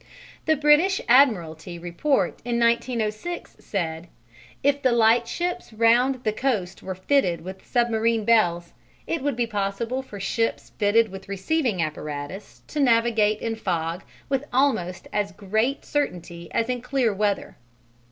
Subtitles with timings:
[0.47, 4.07] The British Admiralty report in 1906 said:
[4.63, 8.73] "If the lightships round the coast were fitted with submarine bells,
[9.05, 14.45] it would be possible for ships fitted with receiving apparatus to navigate in fog with
[14.51, 17.57] almost as great certainty as in clear weather."